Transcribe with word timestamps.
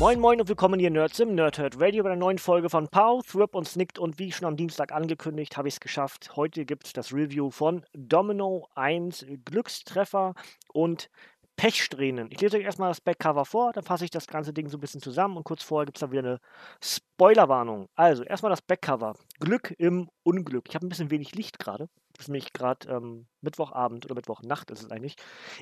Moin 0.00 0.18
Moin 0.18 0.40
und 0.40 0.48
willkommen 0.48 0.80
hier 0.80 0.90
Nerds 0.90 1.20
im 1.20 1.34
Nerdhurt 1.34 1.78
Radio 1.78 2.02
bei 2.02 2.08
einer 2.08 2.18
neuen 2.18 2.38
Folge 2.38 2.70
von 2.70 2.88
Pow, 2.88 3.22
Thrip 3.22 3.54
und 3.54 3.68
Snicked 3.68 3.98
und 3.98 4.18
wie 4.18 4.32
schon 4.32 4.46
am 4.46 4.56
Dienstag 4.56 4.92
angekündigt, 4.92 5.58
habe 5.58 5.68
ich 5.68 5.74
es 5.74 5.80
geschafft. 5.80 6.36
Heute 6.36 6.64
gibt 6.64 6.86
es 6.86 6.94
das 6.94 7.12
Review 7.12 7.50
von 7.50 7.84
Domino 7.92 8.66
1 8.76 9.26
Glückstreffer 9.44 10.32
und 10.72 11.10
Pechsträhnen. 11.56 12.28
Ich 12.30 12.40
lese 12.40 12.56
euch 12.56 12.64
erstmal 12.64 12.88
das 12.88 13.02
Backcover 13.02 13.44
vor, 13.44 13.74
dann 13.74 13.84
fasse 13.84 14.06
ich 14.06 14.10
das 14.10 14.26
ganze 14.26 14.54
Ding 14.54 14.70
so 14.70 14.78
ein 14.78 14.80
bisschen 14.80 15.02
zusammen 15.02 15.36
und 15.36 15.44
kurz 15.44 15.62
vorher 15.62 15.84
gibt 15.84 15.98
es 15.98 16.00
dann 16.00 16.12
wieder 16.12 16.22
eine 16.22 16.40
Spoilerwarnung. 16.82 17.90
Also 17.94 18.22
erstmal 18.24 18.48
das 18.48 18.62
Backcover. 18.62 19.16
Glück 19.38 19.74
im 19.76 20.08
Unglück. 20.22 20.64
Ich 20.70 20.74
habe 20.76 20.86
ein 20.86 20.88
bisschen 20.88 21.10
wenig 21.10 21.34
Licht 21.34 21.58
gerade. 21.58 21.90
Das 22.14 22.24
ist 22.24 22.28
nämlich 22.28 22.54
gerade 22.54 22.88
ähm, 22.88 23.26
Mittwochabend 23.42 24.06
oder 24.06 24.14
Mittwochnacht 24.14 24.70
ist 24.70 24.82
es 24.82 24.90
eigentlich. 24.90 25.16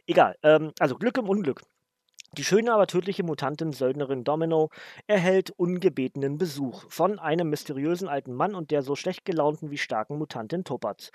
Egal. 0.06 0.36
Ähm, 0.44 0.70
also 0.78 0.94
Glück 0.94 1.18
im 1.18 1.28
Unglück. 1.28 1.62
Die 2.36 2.44
schöne, 2.44 2.72
aber 2.72 2.86
tödliche 2.86 3.22
Mutantin-Söldnerin 3.22 4.22
Domino 4.22 4.68
erhält 5.06 5.50
ungebetenen 5.50 6.36
Besuch 6.38 6.84
von 6.88 7.18
einem 7.18 7.48
mysteriösen 7.48 8.08
alten 8.08 8.34
Mann 8.34 8.54
und 8.54 8.70
der 8.70 8.82
so 8.82 8.96
schlecht 8.96 9.24
gelaunten 9.24 9.70
wie 9.70 9.78
starken 9.78 10.18
Mutantin 10.18 10.64
Topaz. 10.64 11.10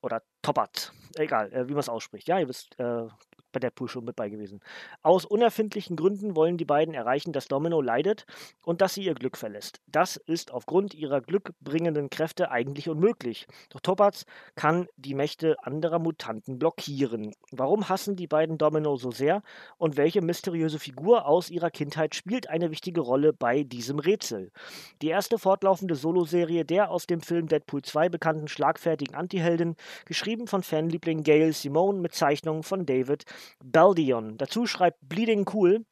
Oder 0.00 0.22
Topat. 0.42 0.92
Egal, 1.16 1.52
äh, 1.52 1.68
wie 1.68 1.72
man 1.72 1.80
es 1.80 1.88
ausspricht. 1.88 2.28
Ja, 2.28 2.38
ihr 2.38 2.48
wisst, 2.48 2.78
äh, 2.78 3.08
bei 3.52 3.60
Deadpool 3.60 3.88
schon 3.88 4.04
mit 4.04 4.16
bei 4.16 4.28
gewesen. 4.28 4.60
Aus 5.02 5.24
unerfindlichen 5.24 5.96
Gründen 5.96 6.36
wollen 6.36 6.56
die 6.56 6.64
beiden 6.64 6.94
erreichen, 6.94 7.32
dass 7.32 7.48
Domino 7.48 7.80
leidet 7.80 8.26
und 8.62 8.80
dass 8.80 8.94
sie 8.94 9.04
ihr 9.04 9.14
Glück 9.14 9.36
verlässt. 9.36 9.80
Das 9.86 10.16
ist 10.16 10.52
aufgrund 10.52 10.94
ihrer 10.94 11.20
glückbringenden 11.20 12.10
Kräfte 12.10 12.50
eigentlich 12.50 12.88
unmöglich. 12.88 13.46
Doch 13.70 13.80
Topaz 13.80 14.24
kann 14.54 14.88
die 14.96 15.14
Mächte 15.14 15.56
anderer 15.62 15.98
Mutanten 15.98 16.58
blockieren. 16.58 17.34
Warum 17.50 17.88
hassen 17.88 18.16
die 18.16 18.26
beiden 18.26 18.58
Domino 18.58 18.96
so 18.96 19.10
sehr 19.10 19.42
und 19.76 19.96
welche 19.96 20.20
mysteriöse 20.20 20.78
Figur 20.78 21.26
aus 21.26 21.50
ihrer 21.50 21.70
Kindheit 21.70 22.14
spielt 22.14 22.48
eine 22.48 22.70
wichtige 22.70 23.00
Rolle 23.00 23.32
bei 23.32 23.62
diesem 23.62 23.98
Rätsel? 23.98 24.50
Die 25.02 25.08
erste 25.08 25.38
fortlaufende 25.38 25.94
Soloserie 25.94 26.64
der 26.64 26.90
aus 26.90 27.06
dem 27.06 27.20
Film 27.20 27.48
Deadpool 27.48 27.82
2 27.82 28.08
bekannten 28.08 28.48
schlagfertigen 28.48 29.14
Antiheldin, 29.14 29.76
geschrieben 30.04 30.46
von 30.46 30.62
Fanliebling 30.62 31.22
Gail 31.22 31.52
Simone 31.52 32.00
mit 32.00 32.14
Zeichnungen 32.14 32.62
von 32.62 32.86
David 32.86 33.24
Baldion. 33.62 34.36
Dazu 34.38 34.66
schreibt 34.66 34.98
Bleeding 35.02 35.46
Cool, 35.52 35.84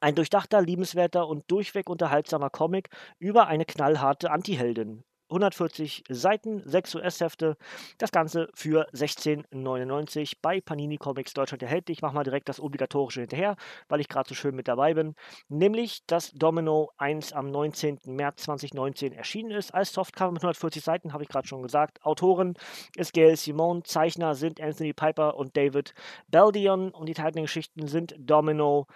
ein 0.00 0.14
durchdachter, 0.14 0.62
liebenswerter 0.62 1.26
und 1.28 1.50
durchweg 1.50 1.90
unterhaltsamer 1.90 2.50
Comic 2.50 2.88
über 3.18 3.46
eine 3.48 3.64
knallharte 3.64 4.30
Antiheldin. 4.30 5.04
140 5.30 6.04
Seiten, 6.08 6.62
6 6.64 6.96
US-Hefte. 6.96 7.56
Das 7.98 8.10
Ganze 8.10 8.48
für 8.54 8.88
16,99 8.92 10.34
bei 10.42 10.60
Panini 10.60 10.96
Comics 10.96 11.32
Deutschland 11.32 11.62
erhältlich. 11.62 11.98
Ich 11.98 12.02
mache 12.02 12.14
mal 12.14 12.24
direkt 12.24 12.48
das 12.48 12.60
obligatorische 12.60 13.20
hinterher, 13.20 13.56
weil 13.88 14.00
ich 14.00 14.08
gerade 14.08 14.28
so 14.28 14.34
schön 14.34 14.54
mit 14.54 14.68
dabei 14.68 14.94
bin. 14.94 15.14
Nämlich, 15.48 16.04
dass 16.06 16.32
Domino 16.32 16.90
1 16.98 17.32
am 17.32 17.50
19. 17.50 18.00
März 18.06 18.42
2019 18.44 19.12
erschienen 19.12 19.50
ist. 19.52 19.72
Als 19.72 19.92
Softcover 19.92 20.32
mit 20.32 20.42
140 20.42 20.82
Seiten, 20.82 21.12
habe 21.12 21.22
ich 21.22 21.28
gerade 21.28 21.46
schon 21.46 21.62
gesagt. 21.62 22.04
Autoren 22.04 22.54
ist 22.96 23.12
Gail 23.12 23.36
Simone. 23.36 23.82
Zeichner 23.84 24.34
sind 24.34 24.60
Anthony 24.60 24.92
Piper 24.92 25.36
und 25.36 25.56
David 25.56 25.94
Baldion. 26.28 26.90
Und 26.90 27.08
die 27.08 27.14
teilenden 27.14 27.44
Geschichten 27.44 27.86
sind 27.86 28.14
Domino 28.18 28.86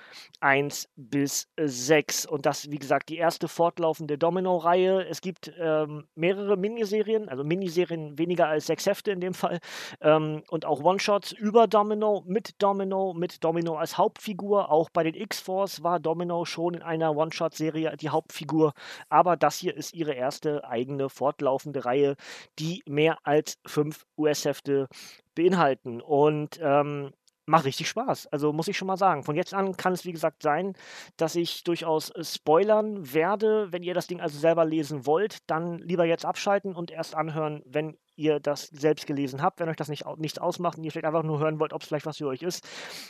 1 0.40 0.88
bis 0.96 1.48
6. 1.56 2.26
Und 2.26 2.46
das, 2.46 2.70
wie 2.70 2.78
gesagt, 2.78 3.08
die 3.08 3.18
erste 3.18 3.48
fortlaufende 3.48 4.18
Domino-Reihe. 4.18 5.06
Es 5.06 5.20
gibt 5.20 5.52
ähm, 5.58 6.06
mehrere 6.24 6.56
Miniserien, 6.56 7.28
also 7.28 7.44
Miniserien 7.44 8.16
weniger 8.16 8.48
als 8.48 8.64
sechs 8.66 8.86
Hefte 8.86 9.10
in 9.10 9.20
dem 9.20 9.34
Fall, 9.34 9.58
ähm, 10.00 10.42
und 10.48 10.64
auch 10.64 10.82
One-Shots 10.82 11.32
über 11.32 11.66
Domino, 11.66 12.22
mit 12.26 12.62
Domino, 12.62 13.12
mit 13.12 13.44
Domino 13.44 13.76
als 13.76 13.98
Hauptfigur. 13.98 14.70
Auch 14.70 14.88
bei 14.88 15.02
den 15.02 15.14
X-Force 15.14 15.82
war 15.82 16.00
Domino 16.00 16.46
schon 16.46 16.72
in 16.72 16.82
einer 16.82 17.14
One-Shot-Serie 17.14 17.94
die 17.98 18.08
Hauptfigur, 18.08 18.72
aber 19.10 19.36
das 19.36 19.58
hier 19.58 19.76
ist 19.76 19.92
ihre 19.92 20.14
erste 20.14 20.64
eigene 20.64 21.10
fortlaufende 21.10 21.84
Reihe, 21.84 22.16
die 22.58 22.82
mehr 22.86 23.18
als 23.24 23.58
fünf 23.66 24.06
US-Hefte 24.16 24.88
beinhalten. 25.34 26.00
Und 26.00 26.58
ähm, 26.62 27.12
macht 27.46 27.64
richtig 27.64 27.88
Spaß. 27.88 28.28
Also 28.28 28.52
muss 28.52 28.68
ich 28.68 28.76
schon 28.76 28.86
mal 28.86 28.96
sagen. 28.96 29.22
Von 29.22 29.36
jetzt 29.36 29.54
an 29.54 29.76
kann 29.76 29.92
es, 29.92 30.04
wie 30.04 30.12
gesagt, 30.12 30.42
sein, 30.42 30.74
dass 31.16 31.34
ich 31.34 31.64
durchaus 31.64 32.10
äh, 32.10 32.24
spoilern 32.24 33.12
werde. 33.12 33.72
Wenn 33.72 33.82
ihr 33.82 33.94
das 33.94 34.06
Ding 34.06 34.20
also 34.20 34.38
selber 34.38 34.64
lesen 34.64 35.06
wollt, 35.06 35.38
dann 35.48 35.78
lieber 35.78 36.04
jetzt 36.04 36.24
abschalten 36.24 36.74
und 36.74 36.90
erst 36.90 37.14
anhören, 37.14 37.62
wenn 37.66 37.96
ihr 38.16 38.40
das 38.40 38.68
selbst 38.68 39.06
gelesen 39.06 39.42
habt. 39.42 39.60
Wenn 39.60 39.68
euch 39.68 39.76
das 39.76 39.88
nicht, 39.88 40.04
nichts 40.16 40.38
ausmacht 40.38 40.78
und 40.78 40.84
ihr 40.84 40.92
vielleicht 40.92 41.06
einfach 41.06 41.22
nur 41.22 41.38
hören 41.38 41.58
wollt, 41.58 41.72
ob 41.72 41.82
es 41.82 41.88
vielleicht 41.88 42.06
was 42.06 42.18
für 42.18 42.28
euch 42.28 42.42
ist, 42.42 42.66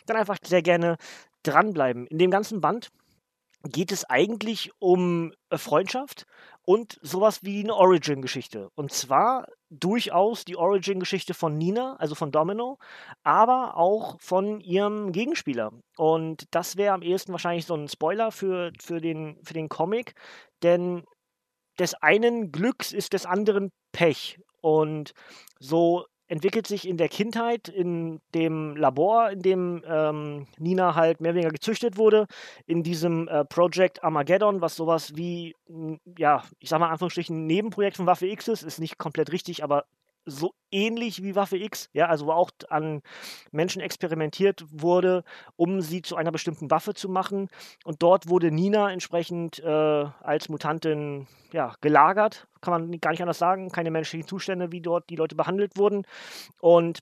dann 0.07 0.17
einfach 0.17 0.39
sehr 0.45 0.63
gerne 0.63 0.97
dranbleiben. 1.43 2.07
In 2.07 2.19
dem 2.19 2.31
ganzen 2.31 2.61
Band 2.61 2.91
geht 3.65 3.93
es 3.93 4.05
eigentlich 4.05 4.71
um 4.79 5.33
äh, 5.51 5.59
Freundschaft 5.59 6.27
und 6.63 6.99
sowas 7.03 7.43
wie 7.43 7.61
eine 7.61 7.75
Origin-Geschichte. 7.75 8.71
Und 8.75 8.93
zwar 8.93 9.47
durchaus 9.81 10.45
die 10.45 10.57
Origin-Geschichte 10.57 11.35
von 11.35 11.57
Nina, 11.57 11.97
also 11.97 12.15
von 12.15 12.33
Domino, 12.33 12.79
aber 13.23 13.77
auch 13.77 14.21
von 14.21 14.61
ihrem 14.61 15.13
Gegenspieler. 15.13 15.73
Und 15.97 16.45
das 16.51 16.77
wäre 16.77 16.95
am 16.95 17.03
ehesten 17.03 17.33
wahrscheinlich 17.33 17.67
so 17.67 17.75
ein 17.75 17.89
Spoiler 17.89 18.33
für, 18.33 18.73
für, 18.81 19.01
den, 19.01 19.39
für 19.45 19.55
den 19.55 19.69
Comic, 19.69 20.15
denn 20.63 21.05
des 21.79 21.95
einen 21.95 22.53
Glücks 22.53 22.93
ist 22.93 23.13
des 23.13 23.27
anderen 23.27 23.71
Pech. 23.93 24.39
Und 24.61 25.13
so 25.59 26.07
entwickelt 26.29 26.67
sich 26.67 26.89
in 26.89 26.97
der 26.97 27.09
Kindheit 27.09 27.69
in 27.69 28.21
dem 28.35 28.77
Labor, 28.77 29.31
in 29.31 29.43
dem 29.43 29.85
ähm, 29.87 30.47
Nina 30.59 30.95
halt 30.95 31.21
mehr 31.21 31.31
oder 31.31 31.37
weniger 31.37 31.53
gezüchtet 31.53 31.97
wurde, 31.97 32.27
in 32.67 32.83
diesem 32.83 33.29
äh, 33.29 33.45
Project 33.45 34.03
Armageddon, 34.03 34.61
was 34.61 34.77
sowas 34.77 35.17
wie, 35.17 35.55
ja, 36.19 36.43
ich 36.59 36.69
sag 36.69 36.81
mal 36.81 36.91
Anführungsstrichen, 36.91 37.45
ein 37.45 37.47
Nebenprojekt 37.47 37.97
von 37.97 38.07
Waffe 38.07 38.27
X 38.27 38.49
ist, 38.49 38.63
ist 38.63 38.79
nicht 38.79 38.99
komplett 38.99 39.33
richtig, 39.33 39.63
aber 39.63 39.85
so 40.27 40.55
ähnlich 40.71 41.23
wie 41.23 41.35
Waffe 41.35 41.57
X, 41.57 41.89
ja, 41.93 42.07
also 42.07 42.27
wo 42.27 42.33
auch 42.33 42.51
an 42.69 43.03
Menschen 43.53 43.81
experimentiert 43.81 44.65
wurde, 44.71 45.25
um 45.57 45.81
sie 45.81 46.03
zu 46.03 46.17
einer 46.17 46.33
bestimmten 46.33 46.71
Waffe 46.71 46.95
zu 46.95 47.09
machen. 47.09 47.49
Und 47.85 48.03
dort 48.03 48.29
wurde 48.29 48.51
Nina 48.51 48.93
entsprechend 48.93 49.61
äh, 49.61 49.69
als 49.69 50.49
Mutantin 50.49 51.27
ja, 51.53 51.75
gelagert, 51.81 52.49
kann 52.61 52.73
man 52.73 53.01
gar 53.01 53.11
nicht 53.11 53.23
anders 53.23 53.39
sagen, 53.39 53.71
keine 53.71 53.91
menschlichen 53.91 54.27
Zustände, 54.27 54.73
wie 54.73 54.81
dort 54.81 55.09
die 55.11 55.17
Leute 55.17 55.37
behandelt 55.37 55.77
wurden. 55.77 56.05
Und 56.61 57.01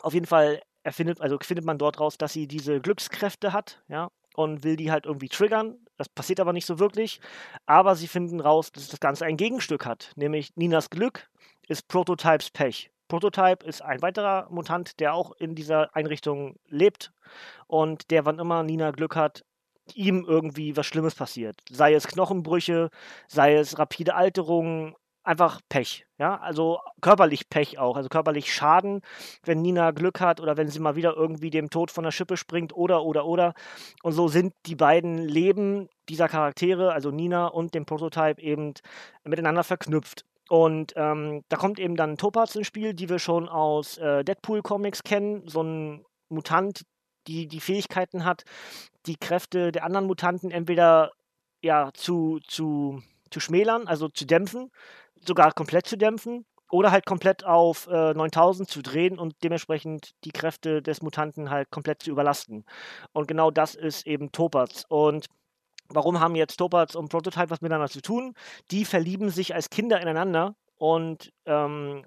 auf 0.00 0.14
jeden 0.14 0.26
Fall 0.26 0.60
erfindet, 0.82 1.20
also 1.20 1.38
findet 1.42 1.64
man 1.64 1.78
dort 1.78 2.00
raus, 2.00 2.18
dass 2.18 2.32
sie 2.32 2.46
diese 2.46 2.80
Glückskräfte 2.80 3.52
hat, 3.52 3.82
ja, 3.88 4.10
und 4.36 4.64
will 4.64 4.76
die 4.76 4.90
halt 4.90 5.06
irgendwie 5.06 5.28
triggern. 5.28 5.78
Das 5.96 6.08
passiert 6.08 6.40
aber 6.40 6.52
nicht 6.52 6.66
so 6.66 6.78
wirklich. 6.78 7.20
Aber 7.66 7.94
sie 7.94 8.08
finden 8.08 8.40
raus, 8.40 8.72
dass 8.72 8.88
das 8.88 9.00
Ganze 9.00 9.24
ein 9.24 9.36
Gegenstück 9.36 9.86
hat, 9.86 10.12
nämlich 10.16 10.50
Ninas 10.56 10.90
Glück 10.90 11.28
ist 11.68 11.88
Prototypes 11.88 12.50
Pech. 12.50 12.90
Prototype 13.08 13.64
ist 13.66 13.82
ein 13.82 14.02
weiterer 14.02 14.48
Mutant, 14.50 14.98
der 15.00 15.14
auch 15.14 15.32
in 15.32 15.54
dieser 15.54 15.94
Einrichtung 15.94 16.56
lebt 16.68 17.12
und 17.66 18.10
der, 18.10 18.24
wann 18.24 18.38
immer 18.38 18.62
Nina 18.62 18.90
Glück 18.90 19.14
hat, 19.14 19.44
ihm 19.94 20.24
irgendwie 20.26 20.76
was 20.76 20.86
Schlimmes 20.86 21.14
passiert. 21.14 21.60
Sei 21.70 21.94
es 21.94 22.06
Knochenbrüche, 22.06 22.90
sei 23.28 23.54
es 23.54 23.78
rapide 23.78 24.14
Alterung, 24.14 24.96
einfach 25.24 25.60
Pech. 25.68 26.06
Ja, 26.18 26.38
also 26.40 26.80
körperlich 27.00 27.48
Pech 27.48 27.78
auch, 27.78 27.96
also 27.96 28.08
körperlich 28.08 28.54
Schaden, 28.54 29.00
wenn 29.44 29.62
Nina 29.62 29.90
Glück 29.90 30.20
hat 30.20 30.40
oder 30.40 30.56
wenn 30.56 30.68
sie 30.68 30.78
mal 30.78 30.96
wieder 30.96 31.16
irgendwie 31.16 31.50
dem 31.50 31.70
Tod 31.70 31.90
von 31.90 32.04
der 32.04 32.12
Schippe 32.12 32.36
springt 32.36 32.74
oder, 32.74 33.02
oder, 33.02 33.26
oder. 33.26 33.54
Und 34.02 34.12
so 34.12 34.28
sind 34.28 34.54
die 34.66 34.76
beiden 34.76 35.18
Leben 35.18 35.88
dieser 36.08 36.28
Charaktere, 36.28 36.92
also 36.92 37.10
Nina 37.10 37.46
und 37.46 37.74
dem 37.74 37.86
Prototype, 37.86 38.40
eben 38.40 38.74
miteinander 39.24 39.64
verknüpft. 39.64 40.24
Und 40.48 40.92
ähm, 40.96 41.42
da 41.48 41.56
kommt 41.56 41.78
eben 41.78 41.96
dann 41.96 42.16
Topaz 42.16 42.54
ins 42.54 42.66
Spiel, 42.66 42.94
die 42.94 43.08
wir 43.08 43.18
schon 43.18 43.48
aus 43.48 43.98
äh, 43.98 44.24
Deadpool-Comics 44.24 45.02
kennen. 45.02 45.48
So 45.48 45.62
ein 45.62 46.04
Mutant, 46.28 46.82
die 47.26 47.48
die 47.48 47.60
Fähigkeiten 47.60 48.24
hat, 48.24 48.44
die 49.06 49.16
Kräfte 49.16 49.72
der 49.72 49.84
anderen 49.84 50.06
Mutanten 50.06 50.50
entweder 50.50 51.12
ja, 51.62 51.90
zu, 51.94 52.40
zu, 52.46 53.02
zu 53.30 53.40
schmälern, 53.40 53.86
also 53.86 54.08
zu 54.08 54.26
dämpfen, 54.26 54.70
sogar 55.24 55.52
komplett 55.52 55.86
zu 55.86 55.96
dämpfen, 55.96 56.44
oder 56.74 56.90
halt 56.90 57.06
komplett 57.06 57.44
auf 57.44 57.86
äh, 57.86 58.14
9000 58.14 58.68
zu 58.68 58.82
drehen 58.82 59.18
und 59.18 59.36
dementsprechend 59.44 60.10
die 60.24 60.32
Kräfte 60.32 60.82
des 60.82 61.02
Mutanten 61.02 61.48
halt 61.48 61.70
komplett 61.70 62.02
zu 62.02 62.10
überlasten. 62.10 62.64
Und 63.12 63.28
genau 63.28 63.52
das 63.52 63.76
ist 63.76 64.06
eben 64.08 64.32
Topaz. 64.32 64.84
Und 64.88 65.26
warum 65.88 66.20
haben 66.20 66.34
jetzt 66.34 66.56
Topaz 66.56 66.94
und 66.94 67.08
Prototype 67.08 67.50
was 67.50 67.60
miteinander 67.60 67.88
zu 67.88 68.00
tun? 68.00 68.34
Die 68.70 68.84
verlieben 68.84 69.30
sich 69.30 69.54
als 69.54 69.70
Kinder 69.70 70.00
ineinander 70.00 70.54
und 70.76 71.32
ähm, 71.46 72.04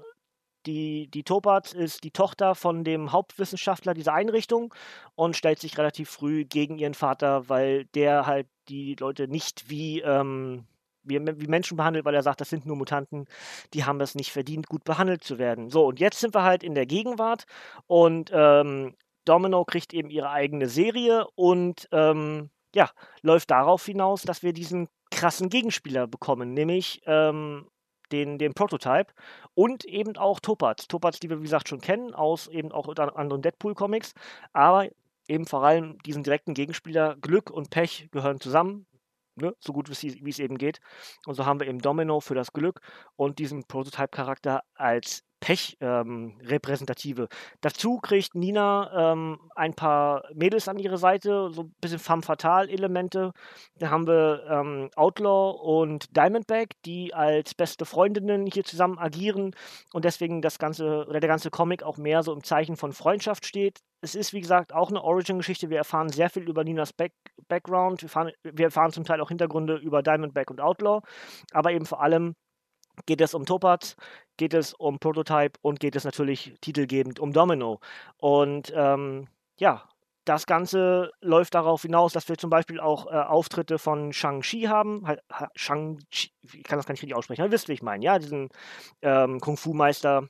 die, 0.66 1.08
die 1.08 1.24
Topaz 1.24 1.72
ist 1.72 2.04
die 2.04 2.12
Tochter 2.12 2.54
von 2.54 2.84
dem 2.84 3.12
Hauptwissenschaftler 3.14 3.94
dieser 3.94 4.14
Einrichtung 4.14 4.74
und 5.16 5.36
stellt 5.36 5.60
sich 5.60 5.78
relativ 5.78 6.10
früh 6.10 6.44
gegen 6.44 6.78
ihren 6.78 6.94
Vater, 6.94 7.48
weil 7.48 7.86
der 7.86 8.26
halt 8.26 8.48
die 8.68 8.96
Leute 8.96 9.30
nicht 9.30 9.70
wie 9.70 10.02
ähm, 10.02 10.66
wie, 11.08 11.20
wie 11.20 11.48
Menschen 11.48 11.78
behandelt, 11.78 12.06
weil 12.06 12.16
er 12.16 12.24
sagt, 12.24 12.42
das 12.42 12.50
sind 12.50 12.66
nur 12.66 12.76
Mutanten, 12.76 13.26
die 13.74 13.86
haben 13.86 14.02
es 14.02 14.14
nicht 14.16 14.32
verdient, 14.32 14.68
gut 14.68 14.84
behandelt 14.84 15.24
zu 15.24 15.38
werden. 15.38 15.70
So, 15.70 15.86
und 15.86 16.00
jetzt 16.00 16.20
sind 16.20 16.36
wir 16.36 16.44
halt 16.44 16.64
in 16.64 16.76
der 16.76 16.86
Gegenwart 16.86 17.46
und 17.88 18.30
ähm, 18.34 18.96
Domino 19.26 19.66
kriegt 19.66 19.94
eben 19.94 20.10
ihre 20.10 20.30
eigene 20.30 20.68
Serie 20.68 21.28
und 21.36 21.88
ähm, 21.92 22.50
ja, 22.76 22.90
läuft 23.22 23.52
darauf 23.52 23.86
hinaus, 23.86 24.24
dass 24.24 24.44
wir 24.44 24.54
diesen 24.54 24.90
krassen 25.12 25.50
Gegenspieler 25.50 26.08
bekommen, 26.08 26.54
nämlich 26.54 27.02
ähm, 27.06 27.68
den, 28.12 28.38
den 28.38 28.54
Prototype 28.54 29.14
und 29.54 29.86
eben 29.86 30.18
auch 30.18 30.40
Topaz. 30.40 30.88
Topaz, 30.88 31.20
die 31.20 31.30
wir 31.30 31.40
wie 31.40 31.44
gesagt 31.44 31.70
schon 31.70 31.82
kennen, 31.82 32.14
aus 32.14 32.48
eben 32.48 32.72
auch 32.72 32.88
anderen 32.88 33.42
Deadpool-Comics, 33.42 34.14
aber 34.54 34.90
eben 35.28 35.46
vor 35.46 35.64
allem 35.64 35.98
diesen 36.04 36.24
direkten 36.24 36.54
Gegenspieler 36.54 37.18
Glück 37.18 37.50
und 37.50 37.70
Pech 37.70 38.10
gehören 38.12 38.40
zusammen 38.40 38.86
ne, 39.38 39.56
so 39.60 39.74
gut 39.74 39.90
wie 39.90 40.30
es 40.30 40.40
eben 40.40 40.58
geht. 40.58 40.80
Und 41.26 41.36
so 41.36 41.46
haben 41.46 41.60
wir 41.60 41.68
eben 41.68 41.80
Domino 41.80 42.20
für 42.20 42.36
das 42.36 42.54
Glück 42.54 42.82
und 43.16 43.40
diesen 43.40 43.66
Prototype-Charakter 43.66 44.64
als 44.74 45.24
Pech-Repräsentative. 45.40 47.22
Ähm, 47.24 47.28
Dazu 47.62 48.00
kriegt 48.00 48.36
Nina 48.36 49.14
ähm, 49.14 49.40
ein 49.56 49.74
paar 49.74 50.24
Mädels 50.34 50.68
an 50.68 50.80
ihre 50.80 50.98
Seite, 50.98 51.50
so 51.52 51.64
ein 51.64 51.76
bisschen 51.80 52.00
femme 52.00 52.22
fatale-Elemente. 52.22 53.32
Da 53.76 53.90
haben 53.90 54.08
wir 54.08 54.46
ähm, 54.50 54.90
Outlaw 54.96 55.58
und 55.62 56.16
Diamondback, 56.16 56.82
die 56.86 57.14
als 57.14 57.54
beste 57.54 57.86
Freundinnen 57.86 58.46
hier 58.46 58.64
zusammen 58.64 58.98
agieren 58.98 59.56
und 59.94 60.06
deswegen 60.06 60.42
das 60.42 60.60
ganze 60.60 61.06
oder 61.08 61.20
der 61.20 61.30
ganze 61.30 61.50
Comic 61.50 61.84
auch 61.84 61.98
mehr 61.98 62.24
so 62.24 62.34
im 62.34 62.44
Zeichen 62.44 62.76
von 62.76 62.92
Freundschaft 62.94 63.46
steht. 63.46 63.80
Es 64.02 64.16
ist, 64.16 64.34
wie 64.34 64.42
gesagt, 64.42 64.74
auch 64.74 64.90
eine 64.90 65.04
Origin-Geschichte. 65.04 65.70
Wir 65.70 65.78
erfahren 65.80 66.10
sehr 66.10 66.30
viel 66.30 66.48
über 66.48 66.64
Ninas 66.64 66.94
Back 66.94 67.14
Background. 67.48 68.02
Wir 68.02 68.08
erfahren, 68.08 68.32
wir 68.44 68.66
erfahren 68.66 68.92
zum 68.92 69.06
Teil 69.06 69.22
auch 69.22 69.30
Hintergründe 69.30 69.78
über 69.78 70.04
Diamondback 70.04 70.52
und 70.52 70.62
Outlaw, 70.62 71.02
aber 71.52 71.72
eben 71.72 71.86
vor 71.86 72.02
allem 72.02 72.36
geht 73.06 73.22
es 73.22 73.34
um 73.34 73.46
Topaz, 73.46 73.96
geht 74.38 74.54
es 74.54 74.74
um 74.74 75.00
Prototype 75.00 75.60
und 75.62 75.80
geht 75.80 75.96
es 75.96 76.04
natürlich 76.04 76.56
titelgebend 76.62 77.20
um 77.20 77.34
Domino. 77.34 77.80
Und 78.18 78.72
ähm, 78.76 79.28
ja, 79.60 79.88
das 80.26 80.46
Ganze 80.46 81.12
läuft 81.22 81.56
darauf 81.56 81.84
hinaus, 81.84 82.14
dass 82.14 82.28
wir 82.28 82.38
zum 82.38 82.50
Beispiel 82.50 82.80
auch 82.80 83.08
äh, 83.08 83.12
Auftritte 83.12 83.80
von 83.80 84.12
Shang-Chi 84.12 84.64
haben. 84.64 85.06
Shang 85.56 86.00
ich 86.12 86.34
kann 86.64 86.78
das 86.78 86.86
gar 86.86 86.94
nicht 86.94 87.02
richtig 87.02 87.16
aussprechen, 87.16 87.44
aber 87.44 87.52
wisst, 87.52 87.70
wie 87.70 87.74
ich 87.74 87.82
meine. 87.82 88.04
Ja, 88.04 88.20
diesen 88.20 88.50
ähm, 89.02 89.40
Kung-Fu-Meister 89.40 90.28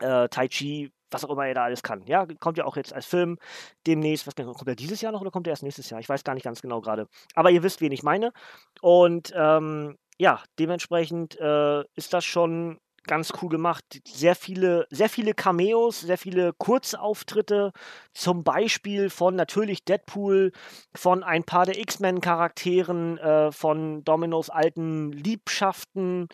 äh, 0.00 0.28
Tai 0.28 0.48
Chi, 0.48 0.92
was 1.10 1.24
auch 1.24 1.30
immer 1.30 1.46
er 1.46 1.54
da 1.54 1.64
alles 1.64 1.82
kann. 1.82 2.04
Ja, 2.06 2.26
kommt 2.40 2.58
ja 2.58 2.64
auch 2.64 2.76
jetzt 2.76 2.92
als 2.92 3.06
Film 3.06 3.38
demnächst. 3.86 4.26
Was, 4.26 4.34
kommt 4.34 4.66
er 4.66 4.74
dieses 4.74 5.00
Jahr 5.00 5.12
noch 5.12 5.20
oder 5.20 5.30
kommt 5.30 5.46
er 5.46 5.52
erst 5.52 5.62
nächstes 5.62 5.90
Jahr? 5.90 6.00
Ich 6.00 6.08
weiß 6.08 6.24
gar 6.24 6.34
nicht 6.34 6.44
ganz 6.44 6.62
genau 6.62 6.80
gerade. 6.80 7.06
Aber 7.34 7.50
ihr 7.50 7.62
wisst, 7.62 7.80
wen 7.80 7.92
ich 7.92 8.02
meine. 8.02 8.32
Und 8.80 9.32
ähm, 9.36 9.98
ja, 10.22 10.40
dementsprechend 10.56 11.36
äh, 11.40 11.80
ist 11.96 12.12
das 12.12 12.24
schon 12.24 12.78
ganz 13.08 13.32
cool 13.42 13.48
gemacht. 13.48 13.82
Sehr 14.06 14.36
viele, 14.36 14.86
sehr 14.88 15.08
viele 15.08 15.34
Cameos, 15.34 16.00
sehr 16.00 16.16
viele 16.16 16.52
Kurzauftritte, 16.52 17.72
zum 18.14 18.44
Beispiel 18.44 19.10
von 19.10 19.34
natürlich 19.34 19.84
Deadpool, 19.84 20.52
von 20.94 21.24
ein 21.24 21.42
paar 21.42 21.66
der 21.66 21.76
X-Men-Charakteren, 21.76 23.18
äh, 23.18 23.50
von 23.50 24.04
Dominos 24.04 24.48
alten 24.48 25.10
Liebschaften. 25.10 26.28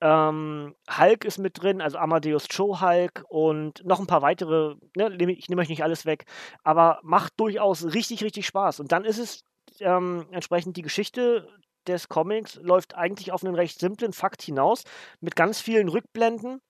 Ähm, 0.00 0.74
Hulk 0.98 1.24
ist 1.24 1.38
mit 1.38 1.62
drin, 1.62 1.80
also 1.80 1.96
Amadeus 1.98 2.46
Joe 2.50 2.80
Hulk 2.80 3.22
und 3.28 3.84
noch 3.84 4.00
ein 4.00 4.08
paar 4.08 4.22
weitere. 4.22 4.74
Ne, 4.96 5.14
ich 5.30 5.48
nehme 5.48 5.62
euch 5.62 5.68
nicht 5.68 5.84
alles 5.84 6.06
weg, 6.06 6.24
aber 6.64 6.98
macht 7.04 7.34
durchaus 7.38 7.84
richtig, 7.94 8.24
richtig 8.24 8.46
Spaß. 8.46 8.80
Und 8.80 8.90
dann 8.90 9.04
ist 9.04 9.18
es 9.18 9.44
ähm, 9.78 10.26
entsprechend 10.32 10.76
die 10.76 10.82
Geschichte 10.82 11.46
des 11.86 12.08
Comics 12.08 12.56
läuft 12.56 12.94
eigentlich 12.94 13.32
auf 13.32 13.44
einen 13.44 13.54
recht 13.54 13.78
simplen 13.78 14.12
Fakt 14.12 14.42
hinaus. 14.42 14.84
Mit 15.20 15.36
ganz 15.36 15.60
vielen 15.60 15.88
Rückblenden 15.88 16.60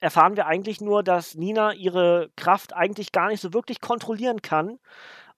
erfahren 0.00 0.36
wir 0.36 0.46
eigentlich 0.46 0.80
nur, 0.80 1.02
dass 1.02 1.34
Nina 1.34 1.74
ihre 1.74 2.30
Kraft 2.36 2.72
eigentlich 2.72 3.12
gar 3.12 3.28
nicht 3.28 3.40
so 3.40 3.52
wirklich 3.52 3.80
kontrollieren 3.80 4.42
kann 4.42 4.78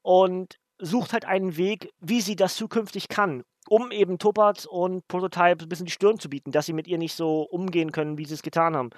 und 0.03 0.59
sucht 0.79 1.13
halt 1.13 1.25
einen 1.25 1.57
Weg, 1.57 1.93
wie 2.01 2.21
sie 2.21 2.37
das 2.37 2.57
zukünftig 2.57 3.09
kann 3.09 3.45
um 3.69 3.91
eben 3.91 4.19
Topaz 4.19 4.67
und 4.67 5.07
Prototype 5.09 5.65
ein 5.65 5.69
bisschen 5.69 5.87
die 5.87 5.93
Stirn 5.93 6.19
zu 6.19 6.29
bieten, 6.29 6.53
dass 6.53 6.67
sie 6.67 6.73
mit 6.73 6.87
ihr 6.87 6.99
nicht 6.99 7.15
so 7.15 7.43
umgehen 7.43 7.93
können, 7.93 8.19
wie 8.19 8.25
sie 8.25 8.35
es 8.35 8.43
getan 8.43 8.77
haben. 8.77 8.91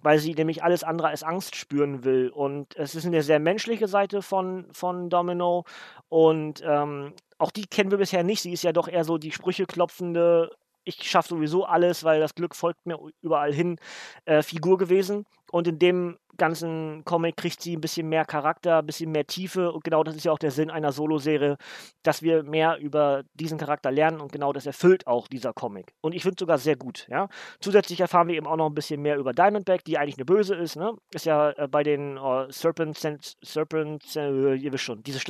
Weil 0.00 0.18
sie 0.18 0.34
nämlich 0.34 0.62
alles 0.62 0.82
andere 0.82 1.08
als 1.08 1.22
Angst 1.22 1.56
spüren 1.56 2.04
will. 2.04 2.30
Und 2.30 2.76
es 2.76 2.94
ist 2.94 3.06
eine 3.06 3.22
sehr 3.22 3.38
menschliche 3.38 3.88
Seite 3.88 4.22
von, 4.22 4.66
von 4.72 5.10
Domino. 5.10 5.64
Und 6.08 6.62
ähm, 6.64 7.12
auch 7.44 7.50
die 7.50 7.66
kennen 7.66 7.90
wir 7.90 7.98
bisher 7.98 8.24
nicht. 8.24 8.42
Sie 8.42 8.52
ist 8.52 8.64
ja 8.64 8.72
doch 8.72 8.88
eher 8.88 9.04
so 9.04 9.18
die 9.18 9.32
Sprüche 9.32 9.66
klopfende 9.66 10.50
ich 10.84 11.02
schaffe 11.08 11.30
sowieso 11.30 11.64
alles, 11.64 12.04
weil 12.04 12.20
das 12.20 12.34
Glück 12.34 12.54
folgt 12.54 12.86
mir 12.86 12.98
überall 13.22 13.52
hin, 13.52 13.78
äh, 14.26 14.42
Figur 14.42 14.78
gewesen. 14.78 15.24
Und 15.50 15.68
in 15.68 15.78
dem 15.78 16.18
ganzen 16.36 17.04
Comic 17.04 17.36
kriegt 17.36 17.62
sie 17.62 17.76
ein 17.76 17.80
bisschen 17.80 18.08
mehr 18.08 18.24
Charakter, 18.24 18.78
ein 18.78 18.86
bisschen 18.86 19.12
mehr 19.12 19.26
Tiefe. 19.26 19.72
Und 19.72 19.84
genau 19.84 20.02
das 20.02 20.16
ist 20.16 20.24
ja 20.24 20.32
auch 20.32 20.38
der 20.38 20.50
Sinn 20.50 20.70
einer 20.70 20.92
Solo-Serie, 20.92 21.56
dass 22.02 22.22
wir 22.22 22.42
mehr 22.42 22.78
über 22.78 23.22
diesen 23.34 23.56
Charakter 23.56 23.90
lernen. 23.90 24.20
Und 24.20 24.32
genau 24.32 24.52
das 24.52 24.66
erfüllt 24.66 25.06
auch 25.06 25.28
dieser 25.28 25.52
Comic. 25.52 25.94
Und 26.00 26.12
ich 26.12 26.22
finde 26.22 26.36
sogar 26.38 26.58
sehr 26.58 26.76
gut. 26.76 27.06
Ja? 27.08 27.28
Zusätzlich 27.60 28.00
erfahren 28.00 28.28
wir 28.28 28.34
eben 28.34 28.46
auch 28.46 28.56
noch 28.56 28.66
ein 28.68 28.74
bisschen 28.74 29.00
mehr 29.00 29.16
über 29.16 29.32
Diamondback, 29.32 29.84
die 29.84 29.96
eigentlich 29.96 30.16
eine 30.16 30.24
Böse 30.24 30.56
ist. 30.56 30.76
Ne? 30.76 30.92
Ist 31.12 31.24
ja 31.24 31.50
äh, 31.50 31.68
bei 31.68 31.82
den 31.82 32.16
äh, 32.16 32.50
Serpents, 32.50 33.06
Serpents 33.42 34.16
äh, 34.16 34.54
ihr 34.56 34.72
wisst 34.72 34.84
schon, 34.84 35.02
diese 35.04 35.20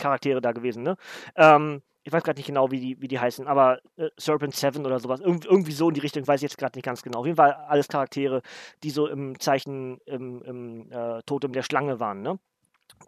Schlangencharaktere 0.00 0.40
da 0.40 0.52
gewesen. 0.52 0.82
Ne? 0.82 0.96
Ähm, 1.36 1.82
ich 2.02 2.12
weiß 2.12 2.22
gerade 2.22 2.38
nicht 2.38 2.46
genau, 2.46 2.70
wie 2.70 2.80
die, 2.80 3.02
wie 3.02 3.08
die 3.08 3.20
heißen, 3.20 3.46
aber 3.46 3.80
äh, 3.96 4.08
Serpent 4.16 4.54
7 4.54 4.84
oder 4.86 4.98
sowas, 4.98 5.20
Irg 5.20 5.44
irgendwie 5.44 5.72
so 5.72 5.88
in 5.88 5.94
die 5.94 6.00
Richtung, 6.00 6.26
weiß 6.26 6.40
ich 6.40 6.50
jetzt 6.50 6.58
gerade 6.58 6.76
nicht 6.76 6.84
ganz 6.84 7.02
genau. 7.02 7.20
Auf 7.20 7.26
jeden 7.26 7.36
Fall 7.36 7.52
alles 7.52 7.88
Charaktere, 7.88 8.42
die 8.82 8.90
so 8.90 9.06
im 9.06 9.38
Zeichen 9.38 9.98
im, 10.06 10.42
im 10.42 10.92
äh, 10.92 11.22
Totem 11.26 11.52
der 11.52 11.62
Schlange 11.62 12.00
waren, 12.00 12.22
ne? 12.22 12.38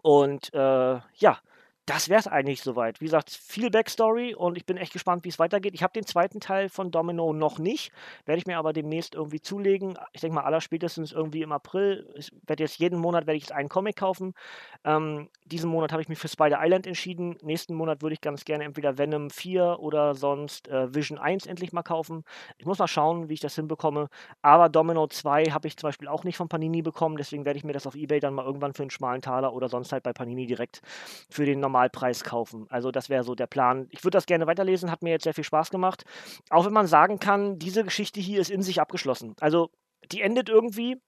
Und 0.01 0.53
äh, 0.53 0.99
ja, 1.15 1.39
das 1.85 2.07
wäre 2.07 2.19
es 2.19 2.27
eigentlich 2.27 2.61
soweit. 2.61 3.01
Wie 3.01 3.05
gesagt, 3.05 3.29
viel 3.29 3.69
Backstory 3.69 4.35
und 4.35 4.57
ich 4.57 4.65
bin 4.65 4.77
echt 4.77 4.93
gespannt, 4.93 5.25
wie 5.25 5.29
es 5.29 5.39
weitergeht. 5.39 5.73
Ich 5.73 5.83
habe 5.83 5.93
den 5.93 6.05
zweiten 6.05 6.39
Teil 6.39 6.69
von 6.69 6.91
Domino 6.91 7.33
noch 7.33 7.59
nicht, 7.59 7.91
werde 8.25 8.39
ich 8.39 8.45
mir 8.45 8.57
aber 8.57 8.71
demnächst 8.71 9.15
irgendwie 9.15 9.41
zulegen. 9.41 9.97
Ich 10.13 10.21
denke 10.21 10.35
mal, 10.35 10.43
aller 10.43 10.61
spätestens 10.61 11.11
irgendwie 11.11 11.41
im 11.41 11.51
April. 11.51 12.09
Ich 12.15 12.31
werde 12.47 12.63
jetzt 12.63 12.79
jeden 12.79 12.99
Monat 12.99 13.27
werde 13.27 13.37
ich 13.37 13.43
jetzt 13.43 13.51
einen 13.51 13.67
Comic 13.67 13.97
kaufen. 13.97 14.33
Ähm, 14.85 15.29
diesen 15.45 15.69
Monat 15.69 15.91
habe 15.91 16.01
ich 16.01 16.09
mich 16.09 16.19
für 16.19 16.29
Spider 16.29 16.59
Island 16.61 16.87
entschieden. 16.87 17.37
Nächsten 17.41 17.75
Monat 17.75 18.01
würde 18.01 18.13
ich 18.13 18.21
ganz 18.21 18.45
gerne 18.45 18.63
entweder 18.63 18.97
Venom 18.97 19.29
4 19.29 19.79
oder 19.79 20.15
sonst 20.15 20.69
äh, 20.69 20.93
Vision 20.93 21.17
1 21.17 21.45
endlich 21.47 21.73
mal 21.73 21.83
kaufen. 21.83 22.23
Ich 22.57 22.65
muss 22.65 22.79
mal 22.79 22.87
schauen, 22.87 23.27
wie 23.27 23.33
ich 23.33 23.39
das 23.41 23.55
hinbekomme. 23.55 24.07
Aber 24.41 24.69
Domino 24.69 25.07
2 25.07 25.45
habe 25.45 25.67
ich 25.67 25.75
zum 25.75 25.89
Beispiel 25.89 26.07
auch 26.07 26.23
nicht 26.23 26.37
von 26.37 26.47
Panini 26.47 26.81
bekommen, 26.81 27.17
deswegen 27.17 27.45
werde 27.45 27.57
ich 27.57 27.65
mir 27.65 27.73
das 27.73 27.85
auf 27.87 27.95
Ebay 27.95 28.21
dann 28.21 28.33
mal 28.33 28.45
irgendwann 28.45 28.73
für 28.73 28.83
einen 28.83 28.89
schmalen 28.89 29.21
Taler 29.21 29.53
oder 29.53 29.67
sonst 29.67 29.91
halt 29.91 30.03
bei 30.03 30.13
Panini 30.13 30.45
direkt 30.45 30.81
für 31.29 31.45
den 31.45 31.59
normalen 31.59 31.72
Normalpreis 31.73 32.23
kaufen. 32.23 32.67
Also 32.69 32.91
das 32.91 33.09
wäre 33.09 33.23
so 33.23 33.35
der 33.35 33.47
Plan. 33.47 33.87
Ich 33.89 34.03
würde 34.03 34.15
das 34.17 34.27
gerne 34.27 34.47
weiterlesen, 34.47 34.91
hat 34.91 35.01
mir 35.01 35.09
jetzt 35.09 35.23
sehr 35.23 35.33
viel 35.33 35.43
Spaß 35.43 35.71
gemacht. 35.71 36.03
Auch 36.49 36.65
wenn 36.65 36.73
man 36.73 36.87
sagen 36.87 37.19
kann, 37.19 37.57
diese 37.59 37.83
Geschichte 37.83 38.19
hier 38.19 38.39
ist 38.39 38.51
in 38.51 38.61
sich 38.61 38.79
abgeschlossen. 38.79 39.35
Also 39.39 39.69
die 40.11 40.21
endet 40.21 40.49
irgendwie 40.49 41.01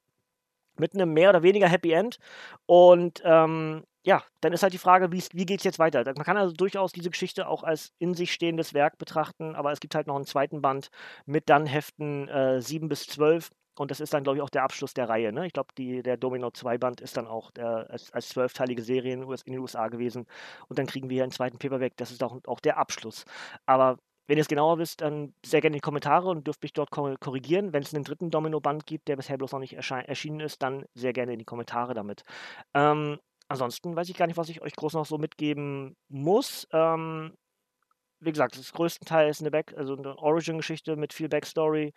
mit 0.78 0.94
einem 0.94 1.14
mehr 1.14 1.30
oder 1.30 1.44
weniger 1.44 1.70
Happy 1.70 1.92
End. 1.92 2.18
Und 2.66 3.22
ähm, 3.24 3.84
ja, 4.04 4.24
dann 4.42 4.54
ist 4.54 4.64
halt 4.64 4.74
die 4.74 4.80
Frage, 4.80 5.12
wie, 5.12 5.24
wie 5.34 5.46
geht 5.46 5.60
es 5.60 5.64
jetzt 5.64 5.80
weiter? 5.80 6.04
Man 6.04 6.26
kann 6.26 6.38
also 6.38 6.54
durchaus 6.54 6.92
diese 6.92 7.10
Geschichte 7.10 7.48
auch 7.48 7.64
als 7.64 7.92
in 8.00 8.14
sich 8.14 8.34
stehendes 8.34 8.74
Werk 8.74 8.98
betrachten, 8.98 9.56
aber 9.56 9.72
es 9.72 9.80
gibt 9.80 9.96
halt 9.96 10.08
noch 10.08 10.16
einen 10.16 10.26
zweiten 10.26 10.62
Band 10.62 10.90
mit 11.26 11.50
dann 11.50 11.66
Heften 11.66 12.28
äh, 12.28 12.62
7 12.62 12.90
bis 12.90 13.08
12 13.08 13.52
und 13.78 13.92
das 13.92 14.00
ist 14.00 14.14
dann, 14.14 14.24
glaube 14.24 14.38
ich, 14.38 14.44
auch 14.44 14.50
der 14.50 14.64
Abschluss 14.64 14.94
der 14.94 15.10
Reihe. 15.10 15.32
Ne? 15.34 15.46
Ich 15.48 15.54
glaube, 15.54 15.74
der 15.78 16.18
Domino 16.18 16.48
2-Band 16.48 17.02
ist 17.02 17.18
dann 17.18 17.28
auch 17.28 17.52
der, 17.52 17.90
als, 17.90 18.12
als 18.14 18.30
zwölfteilige 18.30 18.82
Serie 18.82 19.14
in, 19.14 19.22
in 19.22 19.54
den 19.54 19.60
USA 19.60 19.88
gewesen. 19.90 20.26
Und 20.68 20.80
dann 20.80 20.88
kriegen 20.88 21.10
wir 21.10 21.16
hier 21.16 21.24
einen 21.24 21.32
zweiten 21.32 21.58
Paperback. 21.58 21.98
Das 21.98 22.12
ist 22.12 22.24
auch, 22.24 22.38
auch 22.48 22.60
der 22.60 22.78
Abschluss. 22.78 23.26
Aber 23.66 23.98
wenn 24.28 24.38
ihr 24.38 24.42
es 24.42 24.48
genauer 24.48 24.80
wisst, 24.80 25.02
dann 25.02 25.34
sehr 25.46 25.62
gerne 25.62 25.76
in 25.76 25.80
die 25.80 25.86
Kommentare 25.86 26.30
und 26.30 26.48
dürft 26.48 26.64
mich 26.64 26.74
dort 26.74 26.90
korrigieren. 26.90 27.74
Wenn 27.74 27.84
es 27.84 27.94
einen 27.94 28.04
dritten 28.04 28.32
Domino-Band 28.32 28.86
gibt, 28.86 29.08
der 29.08 29.18
bisher 29.18 29.38
bloß 29.38 29.52
noch 29.52 29.60
nicht 29.60 29.74
erschienen 29.76 30.40
ist, 30.40 30.64
dann 30.64 30.86
sehr 30.94 31.14
gerne 31.14 31.34
in 31.34 31.40
die 31.40 31.46
Kommentare 31.46 31.94
damit. 31.94 32.24
Ähm, 32.74 33.20
ansonsten 33.48 33.96
weiß 33.96 34.10
ich 34.10 34.18
gar 34.18 34.26
nicht, 34.28 34.38
was 34.38 34.50
ich 34.50 34.62
euch 34.62 34.76
groß 34.76 34.94
noch 34.94 35.06
so 35.06 35.18
mitgeben 35.18 35.96
muss. 36.08 36.68
Ähm, 36.72 37.34
wie 38.20 38.32
gesagt, 38.32 38.58
das 38.58 38.74
größtenteils 38.74 39.42
eine 39.42 39.52
Back, 39.52 39.74
also 39.78 39.96
eine 39.96 40.18
Origin-Geschichte 40.18 40.96
mit 40.96 41.14
viel 41.14 41.30
Backstory, 41.30 41.94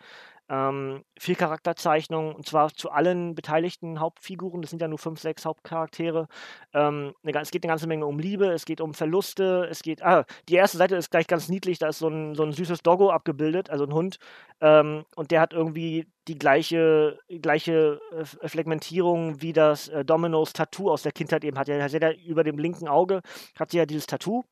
ähm, 0.49 1.03
viel 1.17 1.35
Charakterzeichnung 1.35 2.33
und 2.35 2.45
zwar 2.47 2.73
zu 2.73 2.89
allen 2.89 3.35
beteiligten 3.35 3.99
Hauptfiguren. 3.99 4.61
Das 4.61 4.71
sind 4.71 4.81
ja 4.81 4.87
nur 4.87 4.97
fünf, 4.97 5.19
sechs 5.19 5.45
Hauptcharaktere. 5.45 6.27
Ähm, 6.73 7.13
es 7.23 7.51
geht 7.51 7.63
eine 7.63 7.71
ganze 7.71 7.87
Menge 7.87 8.05
um 8.05 8.19
Liebe, 8.19 8.47
es 8.47 8.65
geht 8.65 8.81
um 8.81 8.93
Verluste, 8.93 9.67
es 9.69 9.81
geht. 9.83 10.01
Ah, 10.01 10.25
die 10.49 10.55
erste 10.55 10.77
Seite 10.77 10.95
ist 10.95 11.11
gleich 11.11 11.27
ganz 11.27 11.49
niedlich, 11.49 11.77
da 11.77 11.89
ist 11.89 11.99
so 11.99 12.07
ein, 12.07 12.35
so 12.35 12.43
ein 12.43 12.51
süßes 12.51 12.81
Doggo 12.81 13.11
abgebildet, 13.11 13.69
also 13.69 13.85
ein 13.85 13.93
Hund. 13.93 14.17
Ähm, 14.61 15.05
und 15.15 15.31
der 15.31 15.41
hat 15.41 15.53
irgendwie 15.53 16.07
die 16.27 16.37
gleiche, 16.37 17.19
gleiche 17.41 17.99
äh, 18.11 18.47
Fragmentierung 18.47 19.41
wie 19.41 19.53
das 19.53 19.87
äh, 19.89 20.03
Domino's 20.03 20.53
Tattoo 20.53 20.91
aus 20.91 21.03
der 21.03 21.11
Kindheit 21.11 21.43
eben 21.43 21.57
hat. 21.57 21.69
Er 21.69 21.83
hat 21.83 21.91
ja 21.93 22.11
über 22.11 22.43
dem 22.43 22.57
linken 22.57 22.87
Auge 22.87 23.21
hat 23.57 23.71
sie 23.71 23.77
ja 23.77 23.85
dieses 23.85 24.07
Tattoo 24.07 24.43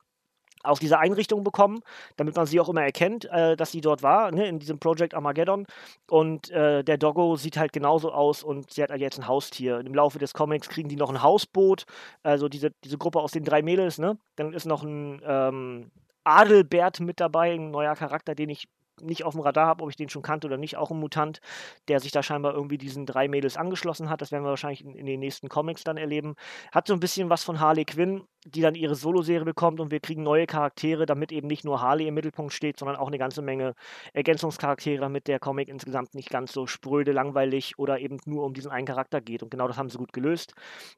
auf 0.64 0.80
diese 0.80 1.00
Einrichtung 1.00 1.44
bekommen, 1.44 1.82
damit 2.16 2.36
man 2.36 2.46
sie 2.46 2.60
auch 2.60 2.70
immer 2.70 2.84
erkennt, 2.84 3.26
äh, 3.26 3.56
dass 3.56 3.72
sie 3.72 3.82
dort 3.82 4.04
war, 4.04 4.32
ne, 4.32 4.48
in 4.48 4.60
diesem 4.60 4.80
Project 4.80 5.14
Armageddon. 5.14 5.66
Und 6.10 6.50
äh, 6.52 6.84
der 6.84 6.98
Doggo 6.98 7.36
sieht 7.36 7.58
halt 7.58 7.74
genauso 7.74 8.12
aus 8.12 8.44
und 8.44 8.72
sie 8.72 8.84
hat 8.84 8.96
jetzt 8.98 9.20
ein 9.20 9.28
Haustier. 9.28 9.80
Im 9.80 9.94
Laufe 9.94 10.20
des 10.20 10.34
Comics 10.34 10.70
kriegen 10.70 10.90
die 10.90 10.96
noch 10.96 11.10
ein 11.10 11.22
Hausboot, 11.22 11.86
also 12.24 12.50
diese, 12.50 12.72
diese 12.84 12.98
Gruppe 12.98 13.20
aus 13.20 13.32
den 13.32 13.44
drei 13.44 13.62
Mädels, 13.62 13.98
ne? 13.98 14.18
Dann 14.36 14.54
ist 14.54 14.66
noch 14.66 14.84
ein 14.84 15.22
ähm, 15.26 15.92
Adelbert 16.24 17.00
mit 17.00 17.20
dabei, 17.20 17.54
ein 17.54 17.72
neuer 17.72 17.96
Charakter, 17.96 18.36
den 18.36 18.50
ich 18.50 18.68
nicht 19.02 19.24
auf 19.24 19.34
dem 19.34 19.42
Radar 19.42 19.68
habe, 19.68 19.84
ob 19.84 19.90
ich 19.90 19.96
den 19.96 20.10
schon 20.10 20.22
kannte 20.22 20.48
oder 20.48 20.58
nicht, 20.58 20.78
auch 20.78 20.92
ein 20.92 21.00
Mutant, 21.00 21.40
der 21.88 22.00
sich 22.00 22.12
da 22.12 22.24
scheinbar 22.24 22.54
irgendwie 22.54 22.78
diesen 22.78 23.06
drei 23.06 23.28
Mädels 23.28 23.58
angeschlossen 23.58 24.10
hat. 24.10 24.22
Das 24.22 24.32
werden 24.32 24.44
wir 24.44 24.50
wahrscheinlich 24.50 24.84
in, 24.84 24.96
in 24.96 25.06
den 25.06 25.20
nächsten 25.20 25.50
Comics 25.50 25.84
dann 25.84 25.98
erleben. 25.98 26.36
Hat 26.72 26.88
so 26.88 26.94
ein 26.94 27.00
bisschen 27.00 27.30
was 27.30 27.44
von 27.44 27.60
Harley 27.60 27.86
Quinn, 27.86 28.24
die 28.46 28.62
dann 28.62 28.76
ihre 28.76 28.96
Solo-Serie 28.96 29.46
bekommt 29.46 29.80
und 29.80 29.92
wir 29.92 30.00
kriegen 30.00 30.24
neue 30.24 30.48
Charaktere, 30.48 31.06
damit 31.06 31.32
eben 31.32 31.48
nicht 31.48 31.66
nur 31.66 31.82
Harley 31.82 32.08
im 32.08 32.14
Mittelpunkt 32.14 32.54
steht, 32.54 32.80
sondern 32.80 32.98
auch 32.98 33.08
eine 33.08 33.18
ganze 33.18 33.42
Menge 33.42 33.74
Ergänzungscharaktere, 34.14 35.02
damit 35.02 35.28
der 35.28 35.40
Comic 35.40 35.68
insgesamt 35.70 36.16
nicht 36.16 36.30
ganz 36.30 36.54
so 36.54 36.68
spröde, 36.68 37.12
langweilig 37.12 37.78
oder 37.78 38.00
eben 38.00 38.20
nur 38.26 38.46
um 38.46 38.54
diesen 38.54 38.72
einen 38.72 38.88
Charakter 38.88 39.22
geht. 39.22 39.44
Und 39.44 39.50
genau 39.50 39.68
das 39.68 39.78
haben 39.78 39.90
sie 39.90 39.98
gut 39.98 40.14
gelöst. 40.14 40.54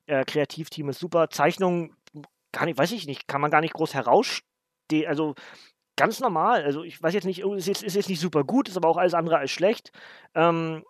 Äh, 0.06 0.26
Kreativteam 0.26 0.90
ist 0.90 1.00
super. 1.00 1.30
Zeichnung, 1.30 1.96
gar 2.52 2.66
nicht, 2.66 2.78
weiß 2.78 2.92
ich 2.92 3.08
nicht, 3.08 3.28
kann 3.28 3.42
man 3.42 3.52
gar 3.52 3.62
nicht 3.62 3.74
groß 3.74 3.94
herausstehen. 3.94 5.08
Also 5.08 5.36
ganz 6.00 6.22
normal. 6.22 6.64
Also 6.64 6.84
ich 6.84 7.02
weiß 7.04 7.14
jetzt 7.14 7.26
nicht, 7.26 7.40
ist 7.42 7.68
jetzt, 7.68 7.84
ist 7.84 7.96
jetzt 7.96 8.10
nicht 8.10 8.22
super 8.22 8.44
gut, 8.46 8.70
ist 8.70 8.78
aber 8.78 8.88
auch 8.88 8.98
alles 8.98 9.14
andere 9.14 9.38
als 9.38 9.52
schlecht. 9.52 9.92
Ähm, 10.34 10.84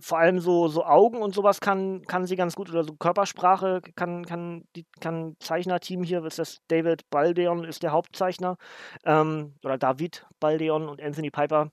vor 0.00 0.18
allem 0.18 0.40
so, 0.40 0.66
so 0.68 0.84
Augen 0.84 1.22
und 1.22 1.34
sowas 1.34 1.60
kann, 1.60 2.02
kann 2.02 2.26
sie 2.26 2.34
ganz 2.36 2.56
gut 2.56 2.68
oder 2.68 2.84
so 2.84 2.94
Körpersprache 2.96 3.80
kann, 3.94 4.26
kann, 4.26 4.64
die, 4.74 4.86
kann 5.00 5.36
Zeichnerteam 5.38 6.02
hier, 6.02 6.24
ist 6.24 6.38
das 6.38 6.58
David 6.68 7.08
Baldeon 7.10 7.64
ist 7.64 7.82
der 7.82 7.92
Hauptzeichner 7.92 8.56
ähm, 9.04 9.54
oder 9.64 9.78
David 9.78 10.26
Baldeon 10.40 10.88
und 10.88 11.00
Anthony 11.00 11.30
Piper 11.30 11.70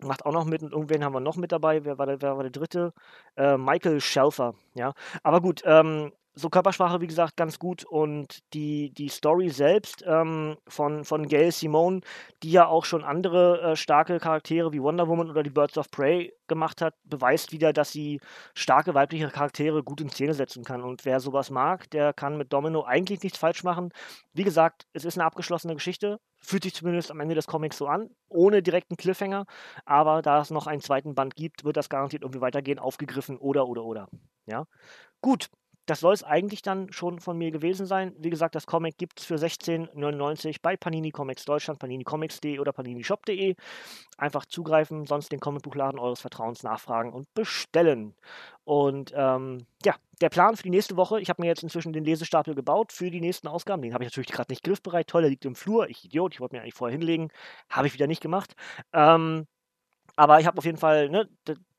macht 0.00 0.26
auch 0.26 0.32
noch 0.32 0.44
mit 0.44 0.62
und 0.62 0.72
irgendwen 0.72 1.04
haben 1.04 1.14
wir 1.14 1.20
noch 1.20 1.36
mit 1.36 1.52
dabei. 1.52 1.84
Wer 1.84 1.98
war 1.98 2.06
der, 2.06 2.20
wer 2.20 2.36
war 2.36 2.42
der 2.42 2.52
dritte? 2.52 2.92
Äh, 3.36 3.56
Michael 3.56 4.00
Shelfer, 4.00 4.54
ja. 4.74 4.92
Aber 5.22 5.40
gut, 5.40 5.62
ähm, 5.64 6.12
so 6.34 6.50
Körpersprache, 6.50 7.00
wie 7.00 7.06
gesagt, 7.06 7.36
ganz 7.36 7.58
gut. 7.58 7.84
Und 7.84 8.42
die, 8.54 8.90
die 8.90 9.08
Story 9.08 9.50
selbst 9.50 10.04
ähm, 10.06 10.56
von, 10.66 11.04
von 11.04 11.28
Gail 11.28 11.52
Simone, 11.52 12.00
die 12.42 12.50
ja 12.50 12.66
auch 12.66 12.84
schon 12.84 13.04
andere 13.04 13.60
äh, 13.60 13.76
starke 13.76 14.18
Charaktere 14.18 14.72
wie 14.72 14.82
Wonder 14.82 15.08
Woman 15.08 15.30
oder 15.30 15.42
die 15.42 15.50
Birds 15.50 15.78
of 15.78 15.90
Prey 15.90 16.34
gemacht 16.48 16.82
hat, 16.82 16.94
beweist 17.04 17.52
wieder, 17.52 17.72
dass 17.72 17.92
sie 17.92 18.20
starke 18.54 18.94
weibliche 18.94 19.28
Charaktere 19.28 19.82
gut 19.82 20.00
in 20.00 20.10
Szene 20.10 20.34
setzen 20.34 20.64
kann. 20.64 20.82
Und 20.82 21.04
wer 21.04 21.20
sowas 21.20 21.50
mag, 21.50 21.88
der 21.90 22.12
kann 22.12 22.36
mit 22.36 22.52
Domino 22.52 22.82
eigentlich 22.82 23.22
nichts 23.22 23.38
falsch 23.38 23.62
machen. 23.62 23.90
Wie 24.32 24.44
gesagt, 24.44 24.86
es 24.92 25.04
ist 25.04 25.16
eine 25.16 25.24
abgeschlossene 25.24 25.74
Geschichte. 25.74 26.18
Fühlt 26.38 26.64
sich 26.64 26.74
zumindest 26.74 27.10
am 27.10 27.20
Ende 27.20 27.34
des 27.34 27.46
Comics 27.46 27.78
so 27.78 27.86
an, 27.86 28.10
ohne 28.28 28.62
direkten 28.62 28.96
Cliffhanger. 28.96 29.46
Aber 29.84 30.20
da 30.20 30.40
es 30.40 30.50
noch 30.50 30.66
einen 30.66 30.82
zweiten 30.82 31.14
Band 31.14 31.36
gibt, 31.36 31.64
wird 31.64 31.76
das 31.76 31.88
garantiert 31.88 32.22
irgendwie 32.22 32.40
weitergehen, 32.40 32.78
aufgegriffen 32.78 33.38
oder, 33.38 33.66
oder, 33.66 33.84
oder. 33.84 34.08
Ja. 34.46 34.66
Gut, 35.22 35.48
das 35.86 36.00
soll 36.00 36.14
es 36.14 36.22
eigentlich 36.22 36.62
dann 36.62 36.92
schon 36.92 37.20
von 37.20 37.36
mir 37.36 37.50
gewesen 37.50 37.86
sein. 37.86 38.14
Wie 38.18 38.30
gesagt, 38.30 38.54
das 38.54 38.66
Comic 38.66 38.96
gibt 38.96 39.20
es 39.20 39.26
für 39.26 39.36
16,99 39.36 40.56
bei 40.62 40.76
Panini 40.76 41.10
Comics 41.10 41.44
Deutschland, 41.44 41.78
paninicomics.de 41.78 42.58
oder 42.58 42.72
paninishop.de. 42.72 43.54
Einfach 44.16 44.46
zugreifen, 44.46 45.06
sonst 45.06 45.30
den 45.32 45.40
Comicbuchladen 45.40 45.98
eures 45.98 46.20
Vertrauens 46.20 46.62
nachfragen 46.62 47.12
und 47.12 47.32
bestellen. 47.34 48.14
Und 48.64 49.12
ähm, 49.14 49.66
ja, 49.84 49.94
der 50.22 50.30
Plan 50.30 50.56
für 50.56 50.62
die 50.62 50.70
nächste 50.70 50.96
Woche, 50.96 51.20
ich 51.20 51.28
habe 51.28 51.42
mir 51.42 51.48
jetzt 51.48 51.62
inzwischen 51.62 51.92
den 51.92 52.04
Lesestapel 52.04 52.54
gebaut 52.54 52.92
für 52.92 53.10
die 53.10 53.20
nächsten 53.20 53.48
Ausgaben. 53.48 53.82
Den 53.82 53.92
habe 53.92 54.04
ich 54.04 54.10
natürlich 54.10 54.30
gerade 54.30 54.50
nicht 54.50 54.64
griffbereit. 54.64 55.08
Toll, 55.08 55.22
der 55.22 55.30
liegt 55.30 55.44
im 55.44 55.54
Flur. 55.54 55.88
Ich 55.90 56.04
Idiot, 56.04 56.32
ich 56.32 56.40
wollte 56.40 56.56
mir 56.56 56.62
eigentlich 56.62 56.74
vorher 56.74 56.96
hinlegen. 56.96 57.28
Habe 57.68 57.88
ich 57.88 57.94
wieder 57.94 58.06
nicht 58.06 58.22
gemacht. 58.22 58.54
Ähm, 58.94 59.46
aber 60.16 60.40
ich 60.40 60.46
habe 60.46 60.58
auf 60.58 60.64
jeden 60.64 60.78
Fall, 60.78 61.10
ne, 61.10 61.28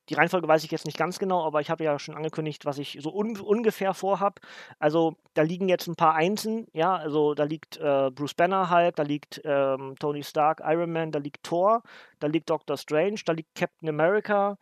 die 0.08 0.14
Reihenfolge 0.14 0.48
weiß 0.48 0.64
ich 0.64 0.70
jetzt 0.70 0.86
nicht 0.86 0.98
ganz 0.98 1.18
genau, 1.18 1.44
aber 1.44 1.60
ich 1.60 1.70
habe 1.70 1.84
ja 1.84 1.98
schon 1.98 2.14
angekündigt, 2.14 2.64
was 2.64 2.78
ich 2.78 2.98
so 3.00 3.14
un 3.14 3.38
ungefähr 3.40 3.94
vorhab. 3.94 4.40
Also 4.78 5.16
da 5.34 5.42
liegen 5.42 5.68
jetzt 5.68 5.86
ein 5.88 5.96
paar 5.96 6.14
Einsen, 6.14 6.66
ja, 6.72 6.94
also 6.96 7.34
da 7.34 7.44
liegt 7.44 7.76
äh, 7.78 8.10
Bruce 8.10 8.34
Banner 8.34 8.70
Hulk, 8.70 8.96
da 8.96 9.02
liegt 9.02 9.40
ähm, 9.44 9.94
Tony 9.98 10.22
Stark, 10.22 10.62
Iron 10.64 10.92
Man, 10.92 11.12
da 11.12 11.18
liegt 11.18 11.42
Thor, 11.42 11.82
da 12.20 12.26
liegt 12.26 12.50
Doctor 12.50 12.76
Strange, 12.76 13.20
da 13.24 13.32
liegt 13.32 13.54
Captain 13.54 13.88
America 13.88 14.58